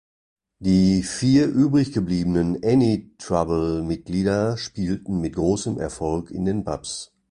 [0.57, 7.11] Die vier übrig gebliebenen Any-Trouble-Mitglieder spielten mit großem Erfolg in den Pubs.